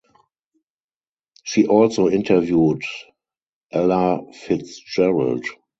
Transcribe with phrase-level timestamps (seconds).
[1.43, 2.81] She also interviewed
[3.71, 5.45] Ella Fitzgerald.